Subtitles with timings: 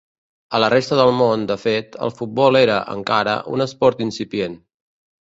[0.59, 4.63] A la resta del món, de fet, el futbol era, encara, un esport incipient.